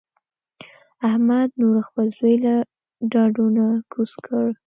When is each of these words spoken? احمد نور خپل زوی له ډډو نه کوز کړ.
احمد 1.09 1.49
نور 1.61 1.77
خپل 1.87 2.05
زوی 2.17 2.35
له 2.45 2.55
ډډو 3.11 3.45
نه 3.57 3.65
کوز 3.91 4.11
کړ. 4.25 4.45